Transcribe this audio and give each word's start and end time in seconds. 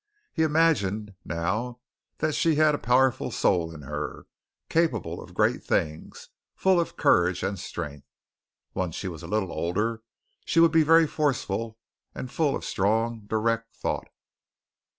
He 0.33 0.41
imagined 0.41 1.13
now 1.23 1.79
that 2.17 2.33
she 2.33 2.55
had 2.55 2.73
a 2.73 2.79
powerful 2.79 3.29
soul 3.29 3.71
in 3.71 3.83
her, 3.83 4.25
capable 4.67 5.21
of 5.21 5.35
great 5.35 5.63
things, 5.63 6.29
full 6.55 6.79
of 6.79 6.97
courage 6.97 7.43
and 7.43 7.59
strength. 7.59 8.07
Once 8.73 8.95
she 8.95 9.07
was 9.07 9.21
a 9.21 9.27
little 9.27 9.51
older, 9.51 10.01
she 10.43 10.59
would 10.59 10.71
be 10.71 10.81
very 10.81 11.05
forceful 11.05 11.77
and 12.15 12.31
full 12.31 12.55
of 12.55 12.65
strong, 12.65 13.25
direct 13.27 13.75
thought. 13.75 14.07